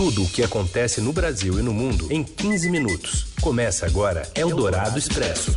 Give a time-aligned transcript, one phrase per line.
[0.00, 3.26] Tudo o que acontece no Brasil e no mundo em 15 minutos.
[3.38, 5.54] Começa agora Eldorado Expresso.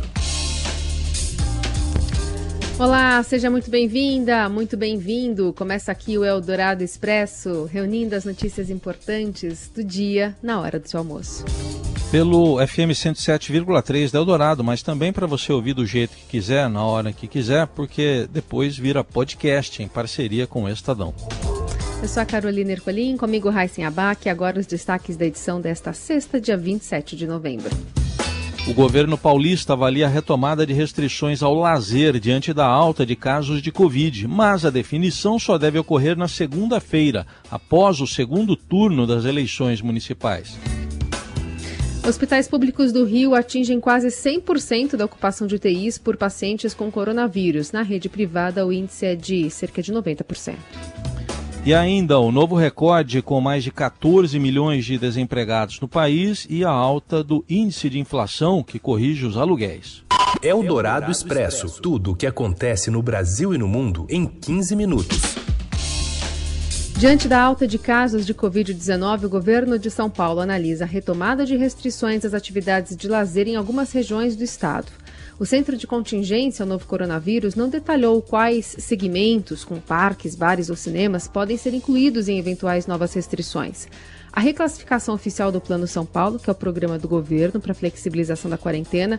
[2.78, 5.54] Olá, seja muito bem-vinda, muito bem-vindo.
[5.54, 10.98] Começa aqui o Eldorado Expresso, reunindo as notícias importantes do dia na hora do seu
[10.98, 11.42] almoço.
[12.10, 16.84] Pelo FM 107,3 da Eldorado, mas também para você ouvir do jeito que quiser, na
[16.84, 21.14] hora que quiser, porque depois vira podcast em parceria com o Estadão.
[22.02, 26.40] Eu sou a Carolina Ercolim, comigo Raíssen Abac, agora os destaques da edição desta sexta,
[26.40, 27.70] dia 27 de novembro.
[28.66, 33.60] O governo paulista avalia a retomada de restrições ao lazer diante da alta de casos
[33.60, 39.24] de Covid, mas a definição só deve ocorrer na segunda-feira, após o segundo turno das
[39.24, 40.58] eleições municipais.
[42.06, 47.72] Hospitais públicos do Rio atingem quase 100% da ocupação de UTIs por pacientes com coronavírus.
[47.72, 50.54] Na rede privada, o índice é de cerca de 90%.
[51.66, 56.62] E ainda o novo recorde com mais de 14 milhões de desempregados no país e
[56.62, 60.04] a alta do índice de inflação que corrige os aluguéis.
[60.42, 61.80] É o Dourado Expresso.
[61.80, 65.36] Tudo o que acontece no Brasil e no mundo em 15 minutos.
[66.98, 71.46] Diante da alta de casos de Covid-19, o governo de São Paulo analisa a retomada
[71.46, 74.92] de restrições às atividades de lazer em algumas regiões do estado.
[75.36, 80.76] O Centro de Contingência ao novo coronavírus não detalhou quais segmentos, com parques, bares ou
[80.76, 83.88] cinemas, podem ser incluídos em eventuais novas restrições.
[84.32, 88.48] A reclassificação oficial do Plano São Paulo, que é o programa do governo para flexibilização
[88.48, 89.18] da quarentena,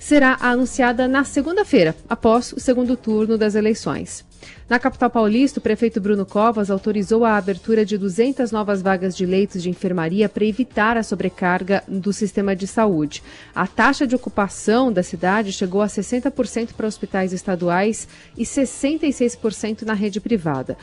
[0.00, 4.24] será anunciada na segunda-feira, após o segundo turno das eleições.
[4.68, 9.26] Na capital paulista, o prefeito Bruno Covas autorizou a abertura de 200 novas vagas de
[9.26, 13.22] leitos de enfermaria para evitar a sobrecarga do sistema de saúde.
[13.54, 19.92] A taxa de ocupação da cidade chegou a 60% para hospitais estaduais e 66% na
[19.92, 20.78] rede privada.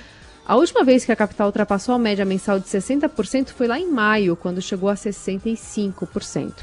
[0.48, 3.92] A última vez que a capital ultrapassou a média mensal de 60% foi lá em
[3.92, 6.53] maio, quando chegou a 65%.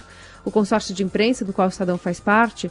[0.42, 2.70] O consórcio de imprensa, do qual o Estadão faz parte,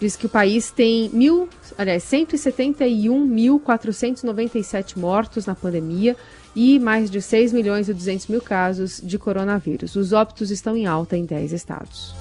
[0.00, 6.16] diz que o país tem mil, aliás, 171.497 mortos na pandemia
[6.54, 9.96] e mais de 6 milhões e 200 mil casos de coronavírus.
[9.96, 12.14] Os óbitos estão em alta em 10 estados.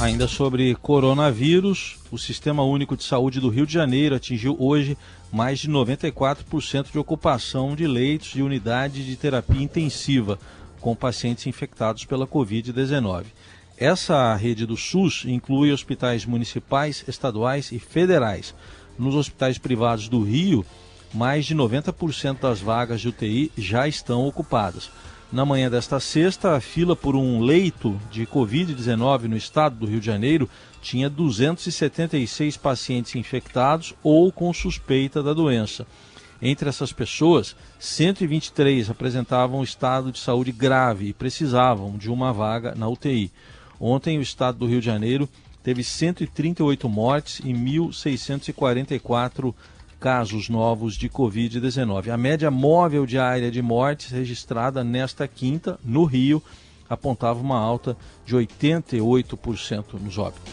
[0.00, 4.98] Ainda sobre coronavírus, o Sistema Único de Saúde do Rio de Janeiro atingiu hoje
[5.30, 10.38] mais de 94% de ocupação de leitos de unidade de terapia intensiva
[10.80, 13.26] com pacientes infectados pela Covid-19.
[13.76, 18.54] Essa rede do SUS inclui hospitais municipais, estaduais e federais.
[18.98, 20.64] Nos hospitais privados do Rio,
[21.14, 24.90] mais de 90% das vagas de UTI já estão ocupadas.
[25.32, 29.98] Na manhã desta sexta, a fila por um leito de Covid-19 no estado do Rio
[29.98, 30.46] de Janeiro
[30.82, 35.86] tinha 276 pacientes infectados ou com suspeita da doença.
[36.42, 42.86] Entre essas pessoas, 123 apresentavam estado de saúde grave e precisavam de uma vaga na
[42.86, 43.32] UTI.
[43.80, 45.26] Ontem, o estado do Rio de Janeiro
[45.62, 49.54] teve 138 mortes e 1.644
[50.02, 52.08] casos novos de Covid-19.
[52.08, 56.42] A média móvel diária de mortes registrada nesta quinta, no Rio,
[56.90, 57.96] apontava uma alta
[58.26, 60.52] de 88% nos óbitos.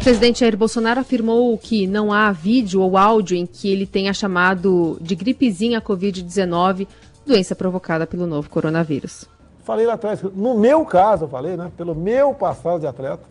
[0.00, 4.12] O presidente Jair Bolsonaro afirmou que não há vídeo ou áudio em que ele tenha
[4.12, 6.88] chamado de gripezinha Covid-19,
[7.24, 9.26] doença provocada pelo novo coronavírus.
[9.62, 11.70] Falei lá atrás, no meu caso, eu falei, né?
[11.76, 13.22] Pelo meu passado de atleta,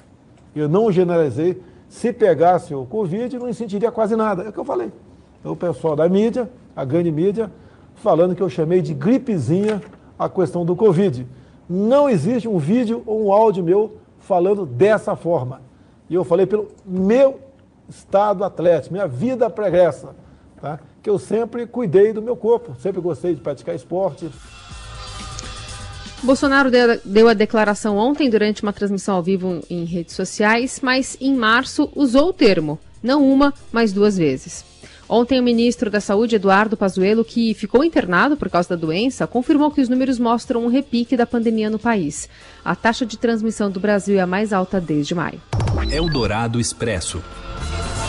[0.56, 1.62] eu não generalizei.
[1.94, 4.42] Se pegasse o Covid, não sentiria quase nada.
[4.42, 4.92] É o que eu falei.
[5.40, 7.52] Então, o pessoal da mídia, a grande mídia,
[7.94, 9.80] falando que eu chamei de gripezinha
[10.18, 11.26] a questão do Covid.
[11.70, 15.62] Não existe um vídeo ou um áudio meu falando dessa forma.
[16.10, 17.40] E eu falei pelo meu
[17.88, 20.16] estado atlético, minha vida pregressa,
[20.60, 20.80] tá?
[21.02, 24.32] que eu sempre cuidei do meu corpo, sempre gostei de praticar esporte.
[26.24, 26.72] Bolsonaro
[27.04, 31.90] deu a declaração ontem durante uma transmissão ao vivo em redes sociais, mas em março
[31.94, 34.64] usou o termo, não uma, mas duas vezes.
[35.10, 39.70] Ontem, o ministro da Saúde, Eduardo Pazuello, que ficou internado por causa da doença, confirmou
[39.70, 42.30] que os números mostram um repique da pandemia no país.
[42.64, 45.42] A taxa de transmissão do Brasil é a mais alta desde maio.
[45.92, 47.22] Eldorado Expresso.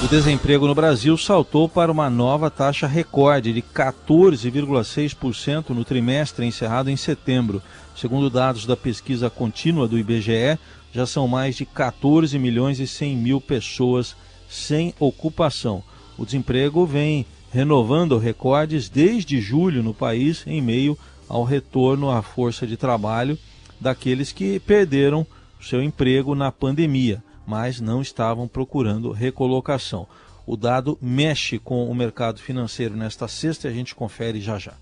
[0.05, 6.91] O desemprego no Brasil saltou para uma nova taxa recorde de 14,6% no trimestre encerrado
[6.91, 7.63] em setembro.
[7.95, 10.59] Segundo dados da pesquisa contínua do IBGE,
[10.93, 14.17] já são mais de 14 milhões e 100 mil pessoas
[14.49, 15.83] sem ocupação.
[16.17, 20.99] O desemprego vem renovando recordes desde julho no país, em meio
[21.29, 23.39] ao retorno à força de trabalho
[23.81, 25.27] daqueles que perderam
[25.61, 30.07] seu emprego na pandemia, mas não estavam procurando recolocação.
[30.47, 34.75] O dado mexe com o mercado financeiro nesta sexta e a gente confere já já.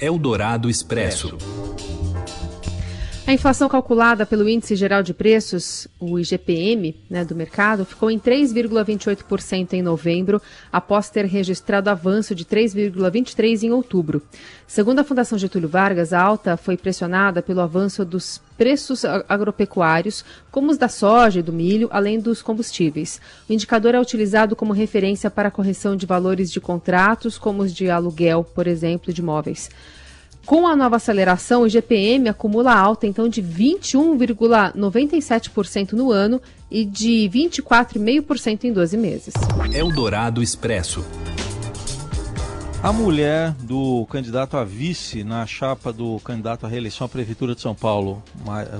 [0.00, 1.36] Eldorado Expresso.
[3.26, 8.18] A inflação calculada pelo Índice Geral de Preços, o IGPM, né, do mercado, ficou em
[8.18, 14.20] 3,28% em novembro, após ter registrado avanço de 3,23% em outubro.
[14.66, 20.70] Segundo a Fundação Getúlio Vargas, a alta foi pressionada pelo avanço dos preços agropecuários, como
[20.70, 23.22] os da soja e do milho, além dos combustíveis.
[23.48, 27.74] O indicador é utilizado como referência para a correção de valores de contratos, como os
[27.74, 29.70] de aluguel, por exemplo, de imóveis.
[30.46, 36.38] Com a nova aceleração, o IGPM acumula alta então de 21,97% no ano
[36.70, 39.32] e de 24,5% em 12 meses.
[39.72, 41.02] Eldorado Expresso.
[42.82, 47.62] A mulher do candidato a vice na chapa do candidato à reeleição à Prefeitura de
[47.62, 48.22] São Paulo,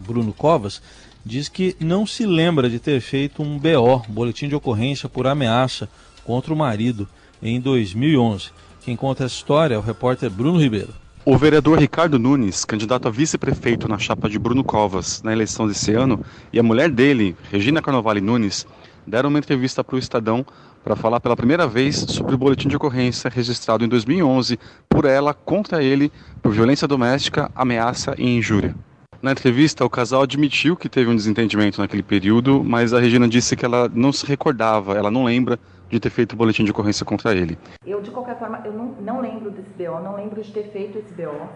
[0.06, 0.82] Bruno Covas,
[1.24, 5.88] diz que não se lembra de ter feito um BO, boletim de ocorrência por ameaça
[6.24, 7.08] contra o marido,
[7.42, 8.50] em 2011.
[8.82, 11.02] Quem conta essa história é o repórter Bruno Ribeiro.
[11.26, 15.90] O vereador Ricardo Nunes, candidato a vice-prefeito na chapa de Bruno Covas na eleição desse
[15.94, 16.22] ano,
[16.52, 18.66] e a mulher dele, Regina Carnovale Nunes,
[19.06, 20.44] deram uma entrevista para o Estadão
[20.84, 25.32] para falar pela primeira vez sobre o boletim de ocorrência registrado em 2011 por ela
[25.32, 26.12] contra ele
[26.42, 28.74] por violência doméstica, ameaça e injúria.
[29.22, 33.56] Na entrevista, o casal admitiu que teve um desentendimento naquele período, mas a Regina disse
[33.56, 37.04] que ela não se recordava, ela não lembra de ter feito o boletim de ocorrência
[37.04, 37.58] contra ele.
[37.86, 40.98] Eu, de qualquer forma, eu não, não lembro desse BO, não lembro de ter feito
[40.98, 41.48] esse BO.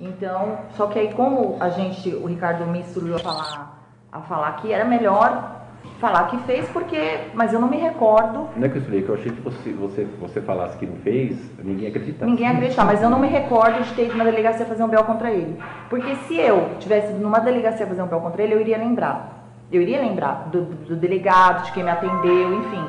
[0.00, 4.52] Então, só que aí como a gente, o Ricardo me instruiu a falar, a falar
[4.56, 5.54] que era melhor
[6.00, 8.48] falar que fez porque, mas eu não me recordo.
[8.56, 10.96] Não é que eu falei, que eu achei que você, você, você falasse que não
[10.96, 12.30] fez, ninguém acreditava.
[12.30, 15.04] Ninguém acreditava, mas eu não me recordo de ter ido na delegacia fazer um BO
[15.04, 15.58] contra ele.
[15.88, 19.44] Porque se eu tivesse ido numa delegacia fazer um BO contra ele, eu iria lembrar.
[19.72, 22.84] Eu iria lembrar do, do, do delegado, de quem me atendeu, enfim.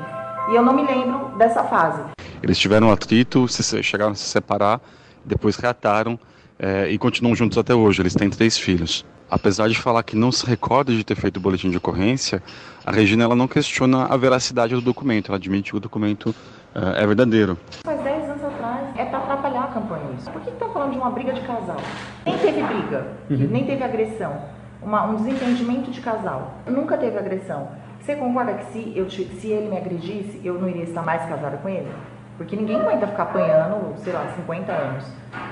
[0.47, 2.03] E eu não me lembro dessa fase.
[2.41, 4.79] Eles tiveram um atrito, se, chegaram a se separar,
[5.23, 6.19] depois reataram
[6.59, 8.01] é, e continuam juntos até hoje.
[8.01, 9.03] Eles têm três filhos.
[9.29, 12.43] Apesar de falar que não se recorda de ter feito o boletim de ocorrência,
[12.85, 15.29] a Regina ela não questiona a veracidade do documento.
[15.29, 17.57] Ela admite que o documento uh, é verdadeiro.
[17.83, 20.29] Faz 10 anos atrás, é para atrapalhar a campanha isso.
[20.29, 21.81] Por que estão falando de uma briga de casal?
[22.23, 23.47] Nem teve briga, uhum.
[23.49, 24.43] nem teve agressão.
[24.79, 26.59] Uma, um desentendimento de casal.
[26.67, 27.67] Nunca teve agressão.
[28.05, 31.57] Você concorda que se, eu, se ele me agredisse, eu não iria estar mais casada
[31.57, 31.91] com ele?
[32.37, 35.05] Porque ninguém aguenta ficar apanhando, sei lá, 50 anos.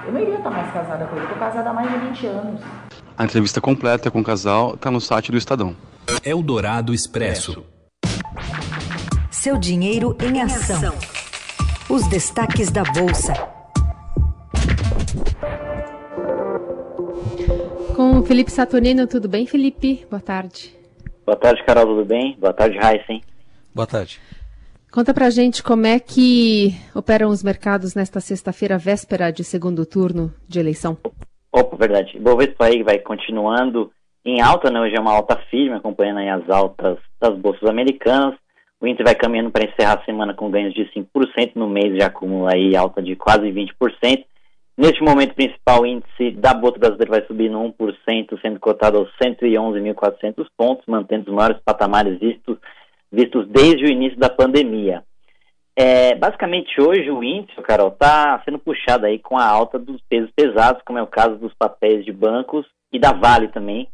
[0.05, 1.25] Eu não iria estar mais casada com ele.
[1.25, 2.61] Eu tô casada há mais de 20 anos.
[3.17, 5.75] A entrevista completa com o casal está no site do Estadão.
[6.23, 7.65] Eldorado Expresso.
[9.31, 10.93] Seu dinheiro em ação.
[11.89, 13.33] Os destaques da Bolsa.
[17.95, 20.05] Com o Felipe Saturnino, tudo bem, Felipe?
[20.07, 20.82] Boa tarde.
[21.25, 22.35] Boa tarde, Carol, tudo bem?
[22.39, 23.21] Boa tarde, Heisen.
[23.73, 24.19] Boa tarde.
[24.91, 30.31] Conta pra gente como é que operam os mercados nesta sexta-feira, véspera de segundo turno
[30.47, 30.97] de eleição.
[31.51, 32.19] Opa, verdade.
[32.19, 33.91] Bovespa aí vai continuando
[34.25, 34.79] em alta, né?
[34.79, 38.35] Hoje é uma alta firme, acompanhando aí as altas das bolsas americanas.
[38.79, 42.07] O índice vai caminhando para encerrar a semana com ganhos de 5%, no mês já
[42.07, 44.25] acumula aí alta de quase 20%.
[44.75, 50.47] Neste momento principal, o índice da Bolsa Brasileira vai subindo 1%, sendo cotado aos 111.400
[50.57, 52.57] pontos, mantendo os maiores patamares vistos,
[53.11, 55.03] vistos desde o início da pandemia.
[55.75, 60.31] É, basicamente, hoje o índice, Carol, está sendo puxado aí com a alta dos pesos
[60.35, 63.87] pesados, como é o caso dos papéis de bancos e da Vale também,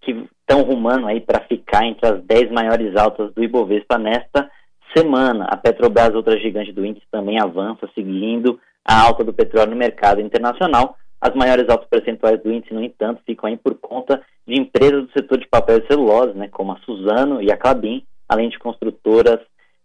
[0.00, 4.50] que estão rumando aí para ficar entre as 10 maiores altas do Ibovespa nesta
[4.96, 5.46] semana.
[5.48, 8.58] A Petrobras, outra gigante do índice, também avança, seguindo
[8.90, 10.96] a alta do petróleo no mercado internacional.
[11.20, 15.12] As maiores altas percentuais do índice, no entanto, ficam aí por conta de empresas do
[15.12, 19.38] setor de papel e celulose, né, como a Suzano e a Clabin, além de construtoras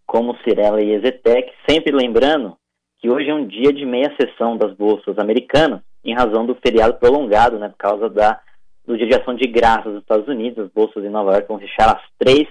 [0.08, 2.58] como Cirela e Ezetec, sempre lembrando
[3.00, 6.96] que hoje é um dia de meia sessão das bolsas americanas, em razão do feriado
[6.96, 8.40] prolongado, né, por causa da,
[8.88, 10.66] do dia de ação de graças dos Estados Unidos.
[10.66, 12.48] As bolsas em Nova York vão fechar às três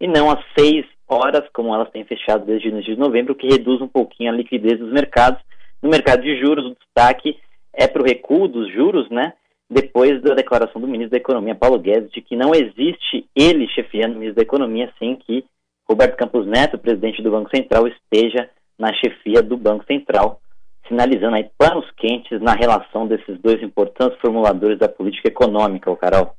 [0.00, 3.36] e não às seis horas, como elas têm fechado desde o início de novembro, o
[3.36, 5.40] que reduz um pouquinho a liquidez dos mercados
[5.82, 7.36] no mercado de juros, o destaque
[7.72, 9.32] é para o recuo dos juros, né?
[9.68, 14.14] Depois da declaração do ministro da Economia, Paulo Guedes, de que não existe ele chefiando
[14.14, 15.44] o ministro da Economia sem que
[15.88, 20.40] Roberto Campos Neto, presidente do Banco Central, esteja na chefia do Banco Central,
[20.88, 26.34] sinalizando aí planos quentes na relação desses dois importantes formuladores da política econômica, o Carol.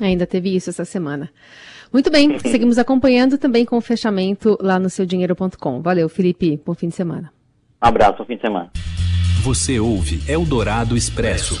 [0.00, 1.30] Ainda teve isso essa semana.
[1.92, 5.82] Muito bem, seguimos acompanhando também com o fechamento lá no seudinheiro.com.
[5.82, 6.60] Valeu, Felipe.
[6.64, 7.33] Bom fim de semana.
[7.84, 8.70] Um abraço, bom fim de semana.
[9.42, 11.60] Você ouve Eldorado Expresso.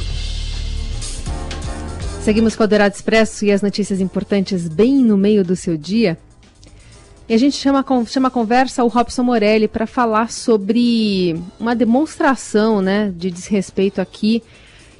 [2.22, 6.16] Seguimos com o Eldorado Expresso e as notícias importantes bem no meio do seu dia.
[7.28, 12.80] E a gente chama, chama a conversa o Robson Morelli para falar sobre uma demonstração
[12.80, 14.42] né, de desrespeito aqui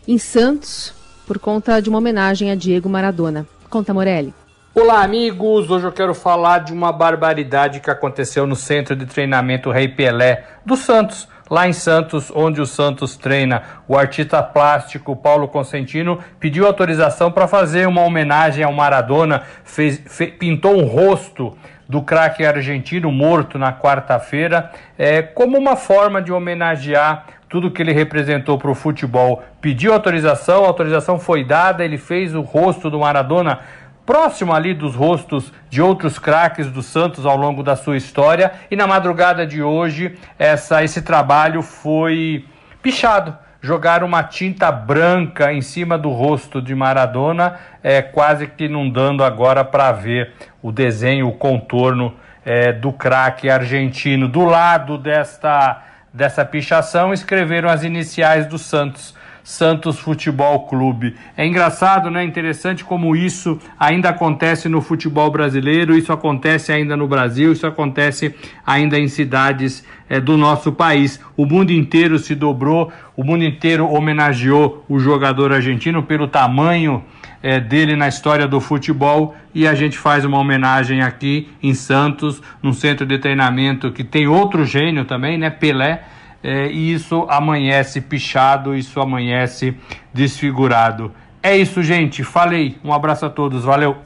[0.06, 0.92] em Santos
[1.26, 3.46] por conta de uma homenagem a Diego Maradona.
[3.70, 4.34] Conta, Morelli.
[4.76, 5.70] Olá, amigos!
[5.70, 10.46] Hoje eu quero falar de uma barbaridade que aconteceu no centro de treinamento Rei Pelé
[10.66, 11.28] do Santos.
[11.48, 17.46] Lá em Santos, onde o Santos treina, o artista plástico Paulo Consentino pediu autorização para
[17.46, 19.98] fazer uma homenagem ao Maradona, fez,
[20.40, 21.56] pintou um rosto
[21.88, 27.92] do craque argentino morto na quarta-feira, é, como uma forma de homenagear tudo que ele
[27.92, 29.40] representou para o futebol.
[29.60, 33.60] Pediu autorização, a autorização foi dada, ele fez o rosto do Maradona
[34.06, 38.52] próximo ali dos rostos de outros craques do Santos ao longo da sua história.
[38.70, 42.44] E na madrugada de hoje, essa, esse trabalho foi
[42.82, 43.36] pichado.
[43.60, 49.24] Jogaram uma tinta branca em cima do rosto de Maradona, é, quase que não dando
[49.24, 50.32] agora para ver
[50.62, 54.28] o desenho, o contorno é, do craque argentino.
[54.28, 55.82] Do lado desta,
[56.12, 59.14] dessa pichação, escreveram as iniciais do Santos.
[59.44, 61.14] Santos Futebol Clube.
[61.36, 62.24] É engraçado, né?
[62.24, 68.34] Interessante como isso ainda acontece no futebol brasileiro, isso acontece ainda no Brasil, isso acontece
[68.66, 71.20] ainda em cidades é, do nosso país.
[71.36, 77.04] O mundo inteiro se dobrou, o mundo inteiro homenageou o jogador argentino pelo tamanho
[77.42, 82.40] é, dele na história do futebol e a gente faz uma homenagem aqui em Santos,
[82.62, 85.50] num centro de treinamento que tem outro gênio também, né?
[85.50, 86.02] Pelé
[86.44, 89.74] é, e isso amanhece pichado, isso amanhece
[90.12, 91.10] desfigurado.
[91.42, 92.22] É isso, gente.
[92.22, 92.76] Falei.
[92.84, 93.64] Um abraço a todos.
[93.64, 93.96] Valeu.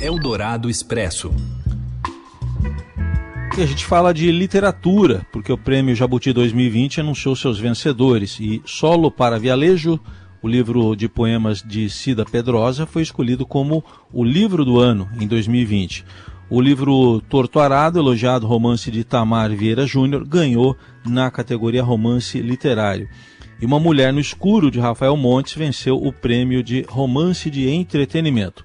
[0.00, 1.34] Eldorado Expresso.
[3.58, 8.38] E a gente fala de literatura, porque o Prêmio Jabuti 2020 anunciou seus vencedores.
[8.38, 9.98] E Solo para Vialejo,
[10.40, 15.26] o livro de poemas de Cida Pedrosa, foi escolhido como o livro do ano em
[15.26, 16.04] 2020.
[16.50, 23.08] O livro Torto Arado, elogiado romance de Tamar Vieira Júnior, ganhou na categoria romance literário.
[23.60, 28.64] E Uma Mulher no Escuro, de Rafael Montes, venceu o prêmio de romance de entretenimento.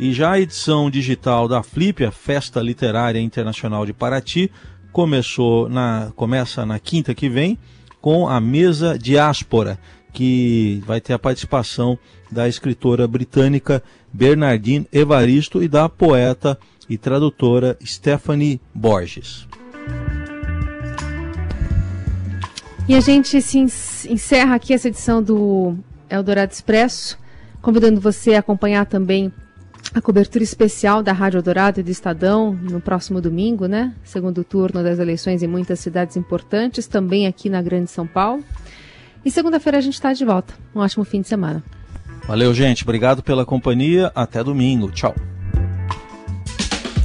[0.00, 4.50] E já a edição digital da Flip, a Festa Literária Internacional de Paraty,
[4.90, 7.58] começou na, começa na quinta que vem
[8.00, 9.78] com a mesa Diáspora,
[10.12, 11.98] que vai ter a participação
[12.30, 13.82] da escritora britânica
[14.12, 16.58] Bernardine Evaristo e da poeta
[16.88, 19.46] e tradutora Stephanie Borges.
[22.88, 23.58] E a gente se
[24.08, 25.76] encerra aqui essa edição do
[26.08, 27.18] Eldorado Expresso,
[27.60, 29.30] convidando você a acompanhar também
[29.94, 33.94] a cobertura especial da Rádio Eldorado e do Estadão no próximo domingo, né?
[34.02, 38.42] Segundo turno das eleições em muitas cidades importantes, também aqui na Grande São Paulo.
[39.24, 40.54] E segunda-feira a gente está de volta.
[40.74, 41.62] Um ótimo fim de semana.
[42.26, 42.82] Valeu, gente.
[42.82, 44.12] Obrigado pela companhia.
[44.14, 44.90] Até domingo.
[44.90, 45.14] Tchau.